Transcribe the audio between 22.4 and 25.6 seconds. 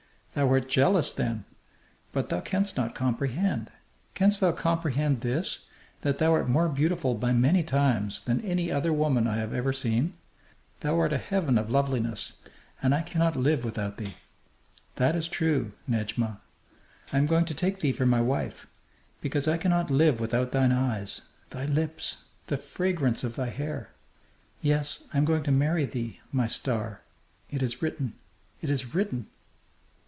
the fragrance of thy hair.... Yes, I am going to